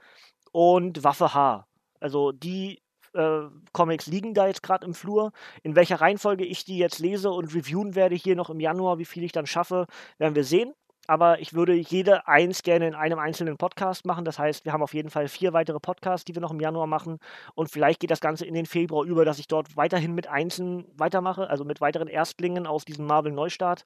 und 0.53 1.05
Waffe 1.05 1.35
H. 1.35 1.67
Also 2.01 2.33
die 2.33 2.83
äh, 3.15 3.43
Comics 3.73 4.07
liegen 4.07 4.35
da 4.35 4.47
jetzt 4.47 4.63
gerade 4.63 4.87
im 4.87 4.95
Flur. 4.95 5.33
In 5.63 5.77
welcher 5.77 6.01
Reihenfolge 6.01 6.45
ich 6.45 6.65
die 6.65 6.79
jetzt 6.79 6.99
lese 6.99 7.31
und 7.31 7.55
reviewen 7.55 7.95
werde 7.95 8.15
hier 8.15 8.37
noch 8.37 8.51
im 8.51 8.61
Januar, 8.61 8.99
wie 8.99 9.05
viel 9.05 9.25
ich 9.25 9.33
dann 9.33 9.47
schaffe, 9.47 9.87
werden 10.19 10.35
wir 10.35 10.45
sehen 10.45 10.75
aber 11.07 11.41
ich 11.41 11.55
würde 11.55 11.75
jede 11.75 12.27
eins 12.27 12.63
gerne 12.63 12.87
in 12.89 12.95
einem 12.95 13.19
einzelnen 13.19 13.57
Podcast 13.57 14.07
machen. 14.07 14.25
Das 14.25 14.39
heißt, 14.39 14.65
wir 14.65 14.73
haben 14.73 14.83
auf 14.83 14.95
jeden 14.95 15.11
Fall 15.11 15.29
vier 15.29 15.53
weitere 15.53 15.81
Podcasts, 15.81 16.25
die 16.25 16.35
wir 16.35 16.41
noch 16.41 16.51
im 16.51 16.61
Januar 16.61 16.87
machen. 16.87 17.19
Und 17.55 17.71
vielleicht 17.71 18.01
geht 18.01 18.11
das 18.11 18.21
Ganze 18.21 18.47
in 18.47 18.55
den 18.55 18.67
Februar 18.67 19.05
über, 19.05 19.25
dass 19.25 19.39
ich 19.39 19.49
dort 19.49 19.77
weiterhin 19.77 20.15
mit 20.15 20.27
Einzelnen 20.27 20.87
weitermache, 20.97 21.49
also 21.49 21.65
mit 21.65 21.81
weiteren 21.81 22.09
Erstlingen 22.09 22.67
aus 22.67 22.85
diesem 22.85 23.07
Marvel-Neustart. 23.07 23.85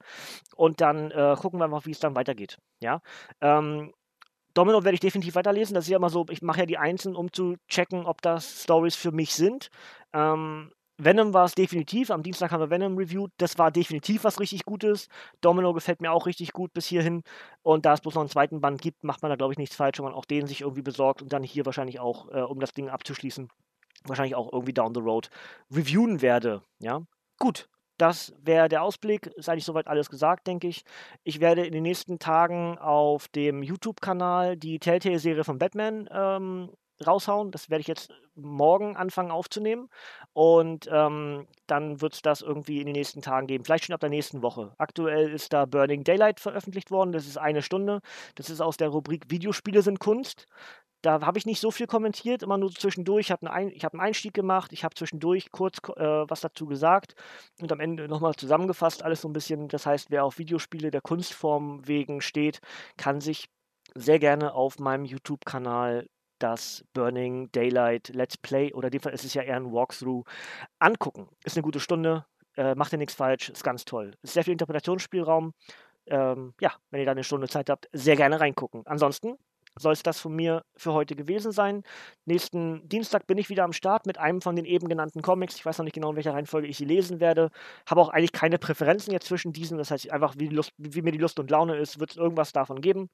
Und 0.54 0.80
dann 0.80 1.10
äh, 1.10 1.37
gucken 1.38 1.60
wir 1.60 1.68
mal, 1.68 1.84
wie 1.84 1.90
es 1.90 2.00
dann 2.00 2.14
weitergeht. 2.14 2.58
Ja. 2.80 3.00
Ähm, 3.40 3.92
Domino 4.54 4.82
werde 4.82 4.94
ich 4.94 5.00
definitiv 5.00 5.34
weiterlesen. 5.34 5.75
Das 5.75 5.84
ist 5.84 5.90
ja 5.90 5.98
immer 5.98 6.10
so, 6.10 6.26
ich 6.30 6.42
mache 6.42 6.60
ja 6.60 6.66
die 6.66 6.78
Einzelnen, 6.78 7.16
um 7.16 7.32
zu 7.32 7.56
checken, 7.68 8.06
ob 8.06 8.22
das 8.22 8.64
Stories 8.64 8.96
für 8.96 9.12
mich 9.12 9.34
sind. 9.34 9.70
Ähm, 10.12 10.72
Venom 10.98 11.32
war 11.32 11.44
es 11.44 11.54
definitiv. 11.54 12.10
Am 12.10 12.24
Dienstag 12.24 12.50
haben 12.50 12.60
wir 12.60 12.70
Venom 12.70 12.98
reviewed. 12.98 13.30
Das 13.38 13.56
war 13.56 13.70
definitiv 13.70 14.24
was 14.24 14.40
richtig 14.40 14.64
Gutes. 14.64 15.08
Domino 15.40 15.72
gefällt 15.72 16.00
mir 16.00 16.10
auch 16.10 16.26
richtig 16.26 16.52
gut 16.52 16.72
bis 16.72 16.86
hierhin. 16.86 17.22
Und 17.62 17.86
da 17.86 17.94
es 17.94 18.00
bloß 18.00 18.14
noch 18.14 18.22
einen 18.22 18.30
zweiten 18.30 18.60
Band 18.60 18.82
gibt, 18.82 19.04
macht 19.04 19.22
man 19.22 19.30
da, 19.30 19.36
glaube 19.36 19.52
ich, 19.52 19.58
nichts 19.58 19.76
falsch, 19.76 19.98
wenn 19.98 20.06
man 20.06 20.14
auch 20.14 20.24
den 20.24 20.48
sich 20.48 20.62
irgendwie 20.62 20.82
besorgt 20.82 21.22
und 21.22 21.32
dann 21.32 21.44
hier 21.44 21.64
wahrscheinlich 21.64 22.00
auch, 22.00 22.28
äh, 22.32 22.40
um 22.40 22.58
das 22.58 22.72
Ding 22.72 22.88
abzuschließen, 22.88 23.48
wahrscheinlich 24.04 24.34
auch 24.34 24.52
irgendwie 24.52 24.74
down 24.74 24.92
the 24.92 25.00
road 25.00 25.30
reviewen 25.70 26.20
werde. 26.20 26.62
Ja, 26.80 27.02
gut. 27.38 27.68
Das 27.96 28.32
wäre 28.40 28.68
der 28.68 28.82
Ausblick. 28.82 29.26
Ist 29.26 29.48
eigentlich 29.48 29.64
soweit 29.64 29.88
alles 29.88 30.08
gesagt, 30.08 30.46
denke 30.46 30.68
ich. 30.68 30.84
Ich 31.24 31.40
werde 31.40 31.66
in 31.66 31.72
den 31.72 31.82
nächsten 31.82 32.20
Tagen 32.20 32.78
auf 32.78 33.26
dem 33.26 33.62
YouTube-Kanal 33.62 34.56
die 34.56 34.78
Telltale-Serie 34.78 35.42
von 35.42 35.58
Batman 35.58 36.08
ähm, 36.12 36.70
raushauen. 37.06 37.50
Das 37.50 37.70
werde 37.70 37.80
ich 37.80 37.86
jetzt 37.86 38.10
morgen 38.34 38.96
anfangen 38.96 39.30
aufzunehmen. 39.30 39.88
Und 40.32 40.88
ähm, 40.92 41.46
dann 41.66 42.00
wird 42.00 42.14
es 42.14 42.22
das 42.22 42.42
irgendwie 42.42 42.80
in 42.80 42.86
den 42.86 42.94
nächsten 42.94 43.22
Tagen 43.22 43.46
geben. 43.46 43.64
Vielleicht 43.64 43.86
schon 43.86 43.94
ab 43.94 44.00
der 44.00 44.10
nächsten 44.10 44.42
Woche. 44.42 44.74
Aktuell 44.78 45.30
ist 45.30 45.52
da 45.52 45.64
Burning 45.66 46.04
Daylight 46.04 46.40
veröffentlicht 46.40 46.90
worden. 46.90 47.12
Das 47.12 47.26
ist 47.26 47.38
eine 47.38 47.62
Stunde. 47.62 48.00
Das 48.34 48.50
ist 48.50 48.60
aus 48.60 48.76
der 48.76 48.88
Rubrik 48.88 49.30
Videospiele 49.30 49.82
sind 49.82 50.00
Kunst. 50.00 50.46
Da 51.02 51.20
habe 51.20 51.38
ich 51.38 51.46
nicht 51.46 51.60
so 51.60 51.70
viel 51.70 51.86
kommentiert, 51.86 52.42
immer 52.42 52.58
nur 52.58 52.72
zwischendurch. 52.72 53.26
Ich 53.26 53.30
habe 53.30 53.48
einen, 53.50 53.70
hab 53.70 53.94
einen 53.94 54.00
Einstieg 54.00 54.34
gemacht, 54.34 54.72
ich 54.72 54.82
habe 54.82 54.96
zwischendurch 54.96 55.52
kurz 55.52 55.78
äh, 55.96 56.02
was 56.02 56.40
dazu 56.40 56.66
gesagt 56.66 57.14
und 57.60 57.70
am 57.70 57.78
Ende 57.78 58.08
nochmal 58.08 58.34
zusammengefasst, 58.34 59.04
alles 59.04 59.20
so 59.20 59.28
ein 59.28 59.32
bisschen. 59.32 59.68
Das 59.68 59.86
heißt, 59.86 60.10
wer 60.10 60.24
auf 60.24 60.38
Videospiele 60.38 60.90
der 60.90 61.00
Kunstform 61.00 61.86
wegen 61.86 62.20
steht, 62.20 62.60
kann 62.96 63.20
sich 63.20 63.48
sehr 63.94 64.18
gerne 64.18 64.54
auf 64.54 64.78
meinem 64.80 65.04
YouTube-Kanal 65.04 66.08
das 66.38 66.85
Burning 66.92 67.50
Daylight 67.52 68.09
Let's 68.11 68.37
Play 68.37 68.73
oder 68.73 68.88
in 68.88 68.92
dem 68.92 69.00
Fall 69.00 69.14
ist 69.14 69.25
es 69.25 69.35
ja 69.35 69.42
eher 69.42 69.57
ein 69.57 69.73
Walkthrough 69.73 70.25
angucken. 70.78 71.28
Ist 71.45 71.57
eine 71.57 71.62
gute 71.62 71.80
Stunde, 71.80 72.25
äh, 72.57 72.75
macht 72.75 72.92
ihr 72.92 72.99
nichts 72.99 73.14
falsch, 73.14 73.50
ist 73.50 73.64
ganz 73.64 73.85
toll. 73.85 74.12
Ist 74.23 74.35
sehr 74.35 74.45
viel 74.45 74.52
Interpretationsspielraum. 74.52 75.52
Ähm, 76.07 76.54
ja, 76.61 76.73
wenn 76.90 77.00
ihr 77.00 77.07
da 77.07 77.12
eine 77.12 77.25
Stunde 77.25 77.49
Zeit 77.49 77.71
habt, 77.71 77.88
sehr 77.92 78.16
gerne 78.16 78.40
reingucken. 78.40 78.83
Ansonsten 78.87 79.37
soll 79.76 79.92
es 79.92 80.02
das 80.02 80.21
von 80.21 80.35
mir 80.35 80.62
für 80.76 80.92
heute 80.92 81.14
gewesen 81.14 81.52
sein. 81.52 81.83
Nächsten 82.25 82.88
Dienstag 82.88 83.26
bin 83.26 83.38
ich 83.38 83.49
wieder 83.49 83.64
am 83.64 83.73
Start 83.73 84.07
mit 84.07 84.18
einem 84.18 84.40
von 84.40 84.57
den 84.57 84.64
eben 84.64 84.88
genannten 84.88 85.23
Comics. 85.23 85.57
Ich 85.57 85.66
weiß 85.66 85.78
noch 85.78 85.85
nicht 85.85 85.95
genau, 85.95 86.11
in 86.11 86.16
welcher 86.16 86.35
Reihenfolge 86.35 86.66
ich 86.66 86.76
sie 86.76 86.85
lesen 86.85 87.21
werde. 87.21 87.50
Habe 87.87 88.00
auch 88.00 88.09
eigentlich 88.09 88.33
keine 88.33 88.59
Präferenzen 88.59 89.12
jetzt 89.12 89.26
zwischen 89.26 89.52
diesen. 89.52 89.78
Das 89.78 89.90
heißt, 89.90 90.11
einfach 90.11 90.35
wie, 90.38 90.49
Lust, 90.49 90.73
wie 90.78 91.02
mir 91.02 91.12
die 91.12 91.18
Lust 91.18 91.38
und 91.38 91.50
Laune 91.50 91.76
ist, 91.76 92.00
wird 92.00 92.11
es 92.11 92.16
irgendwas 92.16 92.52
davon 92.52 92.80
geben. 92.80 93.09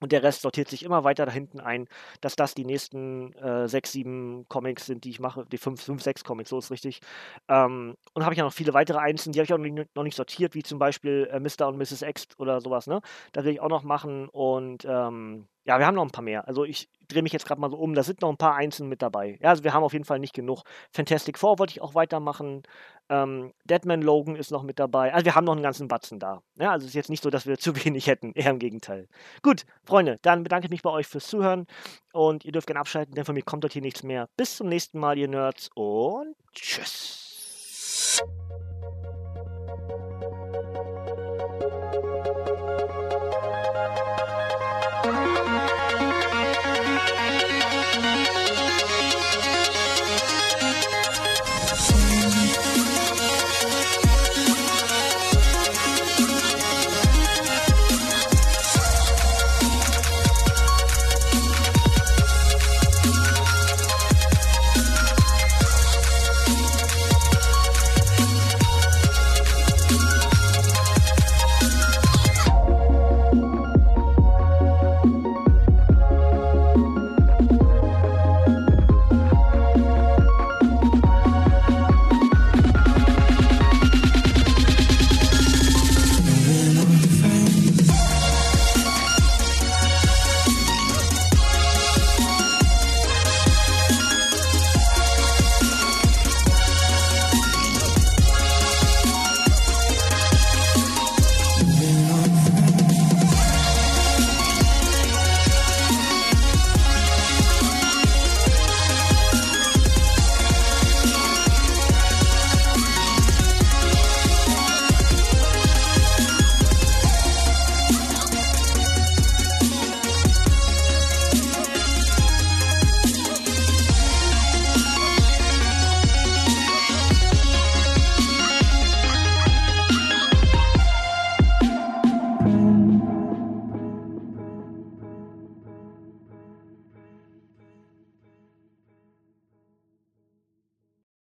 Und 0.00 0.12
der 0.12 0.22
Rest 0.22 0.42
sortiert 0.42 0.68
sich 0.68 0.82
immer 0.84 1.04
weiter 1.04 1.26
da 1.26 1.32
hinten 1.32 1.60
ein, 1.60 1.88
dass 2.20 2.36
das 2.36 2.54
die 2.54 2.64
nächsten 2.64 3.32
äh, 3.34 3.68
sechs, 3.68 3.92
sieben 3.92 4.46
Comics 4.48 4.86
sind, 4.86 5.04
die 5.04 5.10
ich 5.10 5.20
mache. 5.20 5.46
Die 5.50 5.58
fünf, 5.58 5.82
fünf, 5.82 6.02
sechs 6.02 6.24
Comics, 6.24 6.50
so 6.50 6.58
ist 6.58 6.70
richtig. 6.70 7.00
Ähm, 7.48 7.96
und 8.14 8.24
habe 8.24 8.34
ich 8.34 8.38
ja 8.38 8.44
noch 8.44 8.52
viele 8.52 8.74
weitere 8.74 8.98
Einzelne, 8.98 9.32
die 9.32 9.40
habe 9.40 9.44
ich 9.44 9.52
auch 9.52 9.58
noch 9.58 9.64
nicht, 9.64 9.96
noch 9.96 10.02
nicht, 10.02 10.16
sortiert, 10.16 10.54
wie 10.54 10.62
zum 10.62 10.78
Beispiel 10.78 11.28
äh, 11.30 11.40
Mr. 11.40 11.68
und 11.68 11.78
Mrs. 11.78 12.02
X 12.02 12.28
oder 12.38 12.60
sowas. 12.60 12.86
Ne? 12.86 13.00
Das 13.32 13.44
will 13.44 13.52
ich 13.52 13.60
auch 13.60 13.68
noch 13.68 13.82
machen. 13.82 14.28
Und 14.28 14.84
ähm, 14.88 15.46
ja, 15.66 15.80
wir 15.80 15.86
haben 15.86 15.96
noch 15.96 16.04
ein 16.04 16.10
paar 16.10 16.22
mehr. 16.22 16.46
Also 16.46 16.64
ich 16.64 16.88
drehe 17.08 17.22
mich 17.22 17.32
jetzt 17.32 17.44
gerade 17.44 17.60
mal 17.60 17.70
so 17.70 17.76
um. 17.76 17.94
Da 17.94 18.04
sind 18.04 18.22
noch 18.22 18.30
ein 18.30 18.36
paar 18.36 18.54
Einzelne 18.54 18.88
mit 18.88 19.02
dabei. 19.02 19.36
Ja, 19.42 19.50
also 19.50 19.64
wir 19.64 19.74
haben 19.74 19.82
auf 19.82 19.92
jeden 19.92 20.04
Fall 20.04 20.20
nicht 20.20 20.32
genug. 20.32 20.62
Fantastic 20.92 21.38
Four 21.38 21.58
wollte 21.58 21.72
ich 21.72 21.80
auch 21.82 21.96
weitermachen. 21.96 22.62
Ähm, 23.08 23.52
Deadman 23.64 24.00
Logan 24.00 24.36
ist 24.36 24.52
noch 24.52 24.62
mit 24.62 24.78
dabei. 24.78 25.12
Also 25.12 25.24
wir 25.24 25.34
haben 25.34 25.44
noch 25.44 25.54
einen 25.54 25.62
ganzen 25.62 25.88
Batzen 25.88 26.20
da. 26.20 26.40
Ja, 26.56 26.70
also 26.70 26.84
es 26.84 26.90
ist 26.90 26.94
jetzt 26.94 27.10
nicht 27.10 27.22
so, 27.22 27.30
dass 27.30 27.46
wir 27.46 27.58
zu 27.58 27.84
wenig 27.84 28.06
hätten. 28.06 28.32
Eher 28.34 28.50
im 28.50 28.60
Gegenteil. 28.60 29.08
Gut, 29.42 29.64
Freunde, 29.84 30.18
dann 30.22 30.44
bedanke 30.44 30.66
ich 30.66 30.70
mich 30.70 30.82
bei 30.82 30.90
euch 30.90 31.08
fürs 31.08 31.26
Zuhören. 31.26 31.66
Und 32.12 32.44
ihr 32.44 32.52
dürft 32.52 32.68
gerne 32.68 32.80
abschalten, 32.80 33.14
denn 33.16 33.24
von 33.24 33.34
mir 33.34 33.42
kommt 33.42 33.64
dort 33.64 33.72
hier 33.72 33.82
nichts 33.82 34.04
mehr. 34.04 34.28
Bis 34.36 34.56
zum 34.56 34.68
nächsten 34.68 35.00
Mal, 35.00 35.18
ihr 35.18 35.28
Nerds. 35.28 35.68
Und 35.74 36.36
tschüss. 36.52 38.22